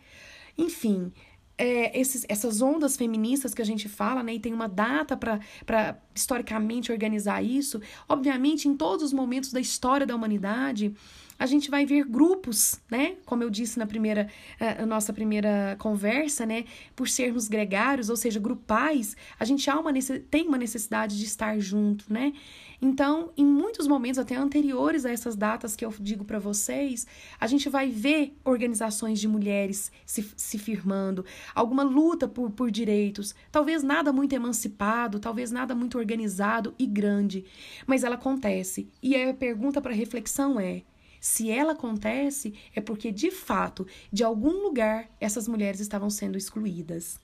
Enfim, 0.57 1.11
é, 1.59 1.99
esses, 1.99 2.25
essas 2.29 2.61
ondas 2.61 2.95
feministas 2.95 3.53
que 3.53 3.61
a 3.61 3.65
gente 3.65 3.89
fala, 3.89 4.23
né, 4.23 4.35
e 4.35 4.39
tem 4.39 4.53
uma 4.53 4.69
data 4.69 5.17
para 5.17 5.99
historicamente 6.15 6.89
organizar 6.89 7.43
isso, 7.43 7.81
obviamente, 8.07 8.69
em 8.69 8.77
todos 8.77 9.03
os 9.03 9.13
momentos 9.13 9.51
da 9.51 9.59
história 9.59 10.07
da 10.07 10.15
humanidade, 10.15 10.95
a 11.39 11.45
gente 11.45 11.71
vai 11.71 11.85
ver 11.85 12.03
grupos, 12.03 12.81
né? 12.91 13.15
Como 13.25 13.41
eu 13.41 13.49
disse 13.49 13.79
na 13.79 13.87
primeira, 13.87 14.27
uh, 14.59 14.85
nossa 14.85 15.13
primeira 15.13 15.77
conversa, 15.79 16.45
né? 16.45 16.65
Por 16.93 17.07
sermos 17.07 17.47
gregários, 17.47 18.09
ou 18.09 18.17
seja, 18.17 18.39
grupais, 18.41 19.15
a 19.39 19.45
gente 19.45 19.69
há 19.69 19.79
uma, 19.79 19.93
tem 20.29 20.45
uma 20.45 20.57
necessidade 20.57 21.17
de 21.17 21.23
estar 21.23 21.57
junto, 21.57 22.11
né? 22.11 22.33
Então, 22.81 23.31
em 23.35 23.45
muitos 23.45 23.87
momentos, 23.87 24.19
até 24.19 24.35
anteriores 24.35 25.05
a 25.05 25.11
essas 25.11 25.35
datas 25.35 25.75
que 25.75 25.83
eu 25.83 25.93
digo 25.99 26.23
para 26.23 26.39
vocês, 26.39 27.05
a 27.39 27.45
gente 27.47 27.69
vai 27.69 27.89
ver 27.89 28.37
organizações 28.43 29.19
de 29.19 29.27
mulheres 29.27 29.91
se, 30.05 30.29
se 30.35 30.57
firmando, 30.57 31.25
alguma 31.53 31.83
luta 31.83 32.27
por, 32.27 32.49
por 32.51 32.71
direitos, 32.71 33.35
talvez 33.51 33.83
nada 33.83 34.13
muito 34.13 34.33
emancipado, 34.33 35.19
talvez 35.19 35.51
nada 35.51 35.75
muito 35.75 35.97
organizado 35.97 36.73
e 36.79 36.85
grande, 36.85 37.45
mas 37.85 38.03
ela 38.03 38.15
acontece. 38.15 38.87
E 39.01 39.15
a 39.15 39.33
pergunta 39.33 39.81
para 39.81 39.93
reflexão 39.93 40.57
é: 40.59 40.83
se 41.19 41.49
ela 41.49 41.73
acontece, 41.73 42.53
é 42.75 42.81
porque 42.81 43.11
de 43.11 43.31
fato, 43.31 43.85
de 44.11 44.23
algum 44.23 44.63
lugar, 44.63 45.09
essas 45.19 45.47
mulheres 45.47 45.79
estavam 45.79 46.09
sendo 46.09 46.37
excluídas. 46.37 47.19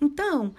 Então, 0.00 0.54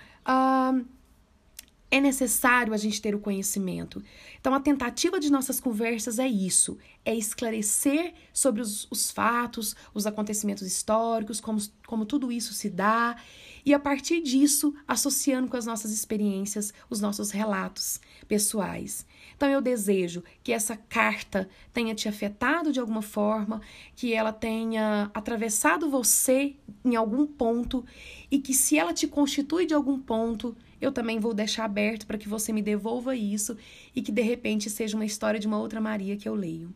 é 1.89 1.99
necessário 1.99 2.73
a 2.73 2.77
gente 2.77 3.01
ter 3.01 3.13
o 3.13 3.19
conhecimento. 3.19 4.01
Então, 4.39 4.53
a 4.53 4.59
tentativa 4.59 5.19
de 5.19 5.29
nossas 5.29 5.59
conversas 5.59 6.19
é 6.19 6.27
isso: 6.27 6.77
é 7.03 7.13
esclarecer 7.13 8.13
sobre 8.31 8.61
os, 8.61 8.87
os 8.89 9.11
fatos, 9.11 9.75
os 9.93 10.07
acontecimentos 10.07 10.65
históricos, 10.65 11.41
como, 11.41 11.59
como 11.85 12.05
tudo 12.05 12.31
isso 12.31 12.53
se 12.53 12.69
dá, 12.69 13.17
e 13.65 13.73
a 13.73 13.79
partir 13.79 14.21
disso, 14.21 14.73
associando 14.87 15.47
com 15.47 15.57
as 15.57 15.65
nossas 15.65 15.91
experiências, 15.91 16.73
os 16.89 16.99
nossos 16.99 17.31
relatos 17.31 17.99
pessoais. 18.27 19.05
Então 19.35 19.49
eu 19.49 19.61
desejo 19.61 20.23
que 20.43 20.51
essa 20.51 20.75
carta 20.75 21.49
tenha 21.73 21.95
te 21.95 22.07
afetado 22.07 22.71
de 22.71 22.79
alguma 22.79 23.01
forma, 23.01 23.61
que 23.95 24.13
ela 24.13 24.31
tenha 24.31 25.09
atravessado 25.13 25.89
você 25.89 26.55
em 26.83 26.95
algum 26.95 27.25
ponto 27.25 27.85
e 28.29 28.39
que 28.39 28.53
se 28.53 28.77
ela 28.77 28.93
te 28.93 29.07
constitui 29.07 29.65
de 29.65 29.73
algum 29.73 29.99
ponto, 29.99 30.55
eu 30.79 30.91
também 30.91 31.19
vou 31.19 31.33
deixar 31.33 31.65
aberto 31.65 32.05
para 32.05 32.17
que 32.17 32.29
você 32.29 32.51
me 32.51 32.61
devolva 32.61 33.15
isso 33.15 33.57
e 33.95 34.01
que 34.01 34.11
de 34.11 34.21
repente 34.21 34.69
seja 34.69 34.95
uma 34.95 35.05
história 35.05 35.39
de 35.39 35.47
uma 35.47 35.59
outra 35.59 35.81
Maria 35.81 36.17
que 36.17 36.27
eu 36.27 36.35
leio. 36.35 36.73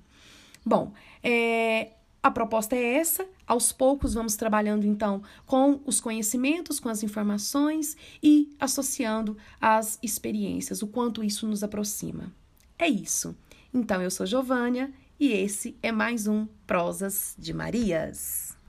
Bom, 0.65 0.91
é, 1.23 1.91
a 2.25 2.31
proposta 2.31 2.75
é 2.75 2.95
essa. 2.95 3.23
Aos 3.45 3.71
poucos 3.71 4.15
vamos 4.15 4.35
trabalhando 4.35 4.83
então 4.83 5.21
com 5.45 5.79
os 5.85 6.01
conhecimentos, 6.01 6.79
com 6.79 6.89
as 6.89 7.03
informações 7.03 7.95
e 8.21 8.49
associando 8.59 9.37
as 9.61 9.99
experiências, 10.01 10.81
o 10.81 10.87
quanto 10.87 11.23
isso 11.23 11.45
nos 11.45 11.61
aproxima. 11.61 12.33
É 12.79 12.87
isso. 12.87 13.35
Então 13.71 14.01
eu 14.01 14.09
sou 14.09 14.25
Giovânia 14.25 14.91
e 15.19 15.33
esse 15.33 15.77
é 15.83 15.91
mais 15.91 16.25
um 16.25 16.47
Prosas 16.65 17.35
de 17.37 17.53
Marias. 17.53 18.57